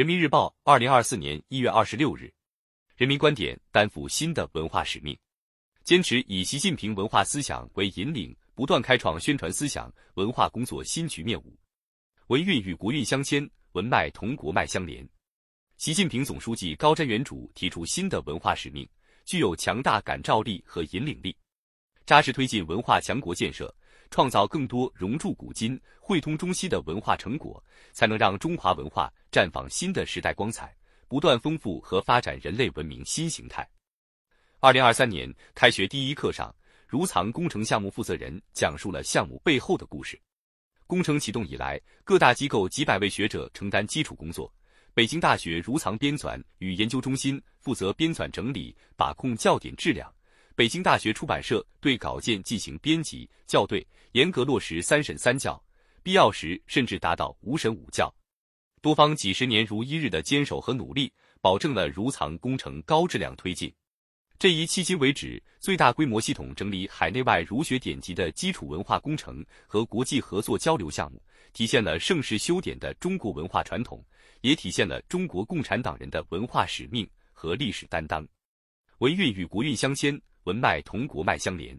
[0.00, 2.32] 人民日报，二零二四年一月二十六日。
[2.96, 5.14] 人民观点：担负新的文化使命，
[5.84, 11.38] 坚持以习近平文化思想为引领，不断开创宣传思想文化工作新局面。
[11.40, 11.54] 五，
[12.28, 15.06] 文运与国运相牵，文脉同国脉相连。
[15.76, 18.88] 习近平总书记高瞻远瞩，提出新的文化使命，
[19.26, 21.36] 具有强大感召力和引领力，
[22.06, 23.70] 扎实推进文化强国建设。
[24.10, 30.74] 创造更多融铸古今、汇通中西的文化成果，才能让中华文化绽放新的时代光彩，
[31.06, 33.68] 不断丰富和发展人类文明新形态。
[34.58, 36.54] 二零二三年开学第一课上，
[36.86, 40.20] 如藏工程项目负责人讲述了项目背后的故事。
[40.86, 44.52] 工程启动以来，各大机构几百位学者承担基础工作。
[44.92, 50.12] 北京大学如藏编纂与研究中心负责编纂整理，把控校点质量。
[50.56, 55.62] 北京大学出版社对稿件进行编辑校对，严格落实三审三校，
[56.02, 58.12] 必要时甚至达到五审五校。
[58.82, 63.72] 多方几十年如一日的坚守和努力，保证了如藏工程高质量推进。
[64.38, 74.02] 这一迄今为止最大规模系统整理海内外儒学典籍的基础文化工程和国际合作交流项目，体现了盛世修典的中国文化传统，
[74.40, 78.26] 也体现了中国共产党人的文化使命和历史担当。
[78.98, 80.20] 文运与国运相牵。
[80.44, 81.78] 文脉同国脉相连。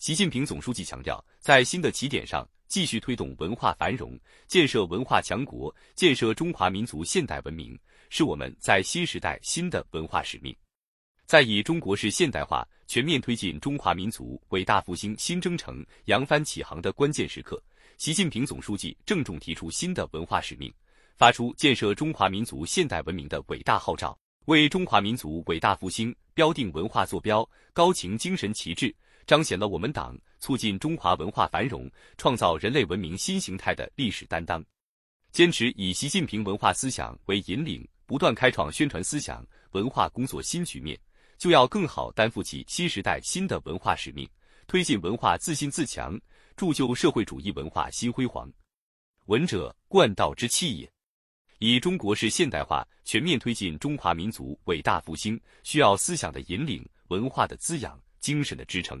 [0.00, 10.56] 习近平总书记强调，在新的起点上，继续推动文化繁荣，建设文化强国，建设中华民族现代文明，是我们在新时代新的文化使命。
[11.26, 17.62] 在以中国式现代化全面推进中华民族伟大复兴新征程扬帆起航的关键时刻，
[17.98, 20.72] 习近平总书记郑重提出新的文化使命，
[21.18, 24.18] 发出建设中华民族现代文明的伟大号召。
[24.46, 28.92] 为中华民族伟大复兴标定文化坐标，高擎精神旗帜，
[29.26, 34.64] 彰显了我们党促进中华文化繁荣、创造人类文明新形态的历史担当。
[35.32, 40.98] 坚持以习近平文化思想为引领，不断开创宣传思想文化工作新局面，
[41.38, 44.28] 就要更好担负起新时代新的文化使命，
[44.66, 46.20] 推进文化自信自强，
[46.56, 48.52] 铸就社会主义文化新辉煌。
[49.26, 50.90] 文者，贯道之器也。
[51.60, 59.00] 以中国式现代化全面推进中华民族伟大复兴，需要思想的引领、文化的滋养、精神的支撑。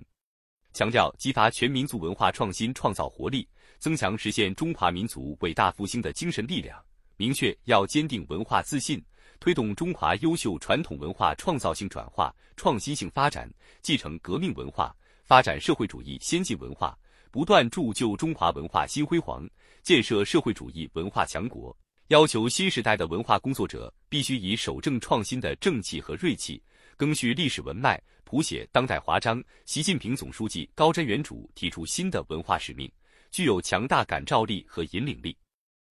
[0.72, 3.46] 强调激发全民族文化创新创造活力，
[3.78, 6.82] 增强实现中华民族伟大复兴的精神力量。
[7.16, 9.02] 明确要坚定文化自信，
[9.40, 14.94] 推动中华优秀传统文化创造性转化、创新性发展，继承革命文化，
[15.24, 16.96] 发展社会主义先进文化，
[17.30, 19.46] 不断铸就中华文化新辉煌，
[19.82, 21.76] 建设社会主义文化强国。
[22.08, 26.60] 要求新时代的文化工作者必须以守正创新的正气和锐气，
[26.98, 29.42] 赓续历史文脉，谱写当代华章。
[29.64, 32.88] 习近平总书记高瞻远瞩，提出新的文化使命，
[33.32, 35.36] 具有强大感召力和引领力。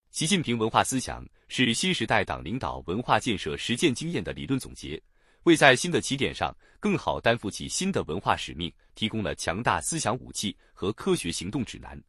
[0.09, 4.97] 习近平文化思想是新时代党领导文化建设实践经验的理论总结，
[5.43, 12.01] 为在新的起点上更好担负起新的文化使命提供了强大思想武器和科学行动指南。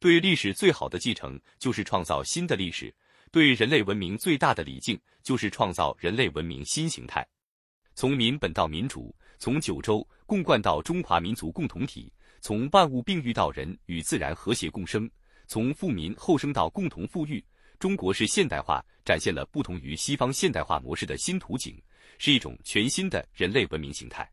[0.00, 2.90] 对历史最好的继承，就是创造新的历史。
[3.30, 7.22] 对人类文明最大的礼敬，就是创造人类文明新形态。
[7.94, 15.08] 从民本到民主，从九州共贯到中华民族共同体，从万物并育到人与自然和谐共生，
[15.46, 17.42] 从富民后生到共同富裕。
[17.78, 21.80] 中国式现代化展现了不同于西方现代化模式的新图景，
[22.18, 24.28] 是一种全新的人类文明形态。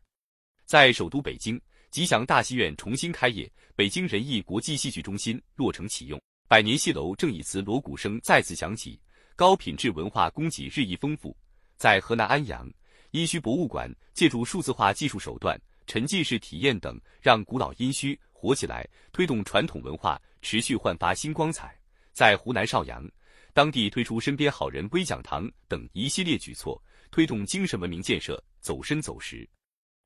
[0.64, 1.60] 在首都北京，
[1.92, 6.20] 吉祥大戏院重新开业，北京人艺国际戏剧中心落成启用。
[6.48, 9.00] 百年戏楼正以瓷锣鼓声再次响起，
[9.36, 11.36] 高品质文化供给日益丰富。
[11.76, 12.68] 在河南安阳，
[13.16, 21.74] 殷墟博物馆借助数字化技术手段、沉浸式体验等，让古老殷墟活起来，推动传统文化持续焕发新光彩。
[22.12, 23.02] 在湖南邵阳，
[23.54, 26.78] 当地推出“身边好人”微讲堂等一系列举措，
[27.10, 29.48] 推动精神文明建设走深走实。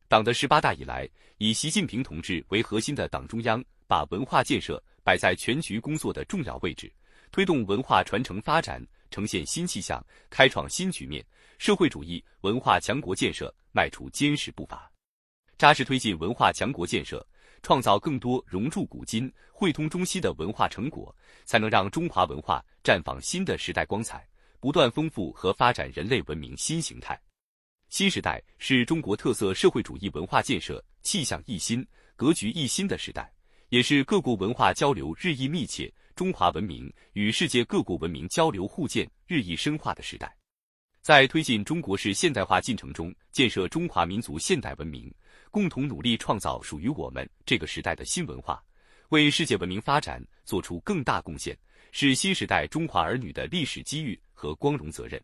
[0.07, 4.81] 党的十八大以来，以习近平同志为核心的党中央把文化建设。
[5.03, 6.93] 摆在全局工作的重要位置，
[7.33, 11.25] 推动文化传承发展呈现新气象，开创新局面，
[11.61, 14.91] 社会主义文化强国建设迈出坚实步伐，
[15.59, 17.25] 扎实推进文化强国建设，
[17.63, 21.15] 创造更多融铸古今、汇通中西的文化成果，
[21.45, 24.27] 才能让中华文化绽放新的时代光彩，
[24.59, 27.21] 不断丰富和发展人类文明新形态。
[27.91, 31.87] 新时代是中国特色社会主义文化建设气象一新、
[32.17, 33.31] 格局一新的时代。
[33.69, 40.35] 也是各国文化交流日益密切、中华文明与世界各国文明交流互鉴日益深化的时代。
[41.03, 45.13] 在推进中国式现代化进程中，建设中华民族现代文明，
[45.51, 48.63] 共同努力创造属于我们这个时代的新文化，
[49.09, 51.57] 为世界文明发展做出更大贡献，
[51.91, 55.21] 是新时代中华儿女的历史机遇和光荣责任。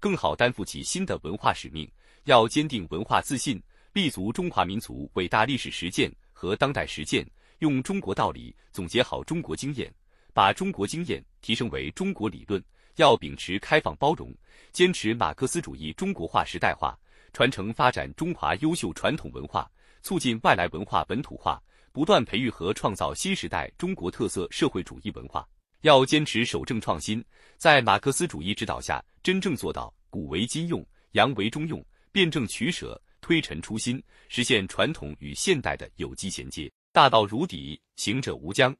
[0.00, 1.88] 更好担负起新的文化使命。
[2.24, 3.62] 要坚定文化自信，
[3.92, 7.24] 立足中华民族伟大历史实践和当代实践，
[7.60, 9.94] 用中国道理总结好中国经验，
[10.34, 12.60] 把中国经验提升为中国理论。
[12.96, 14.34] 要秉持开放包容，
[14.72, 16.98] 坚持马克思主义中国化时代化，
[17.32, 19.70] 传承发展中华优秀传统文化，
[20.02, 21.62] 促进外来文化本土化，
[21.92, 25.46] 不断培育和创造新时代中国特色社会主义文化。
[25.82, 27.22] 要坚持守正创新，
[27.58, 36.72] 在马克思主义指导下，真正做到古为今用、洋为中用、辩证取舍、推陈出新，实现传统与现代的有机衔接。
[36.92, 38.74] 大道如砥，行者无疆。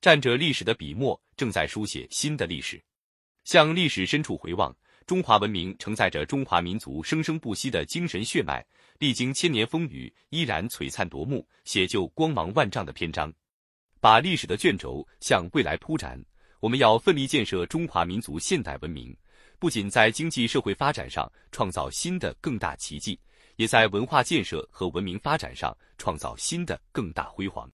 [0.00, 2.82] 站着历史的笔墨，正在书写新的历史。
[3.44, 4.74] 向历史深处回望，
[5.06, 8.64] 中华文明承载着中华民族生生不息的精神血脉，
[8.98, 13.32] 历经千年风雨，依然璀璨夺目，写就光芒万丈的篇章。
[14.00, 16.18] 把历史的卷轴向未来铺展，
[16.60, 19.14] 我们要奋力建设中华民族现代文明，
[19.58, 23.18] 不仅在经济社会发展上创造新的更大奇迹，
[23.56, 27.70] 也在文化建设和文明发展上创造新的更大辉煌。